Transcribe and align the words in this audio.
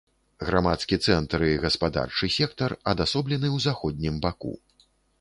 Грамадскі 0.47 0.97
цэнтр 1.07 1.45
і 1.51 1.59
гаспадарчы 1.67 2.31
сектар 2.39 2.77
адасоблены 2.95 3.47
ў 3.55 3.67
заходнім 3.71 4.23
баку. 4.29 4.55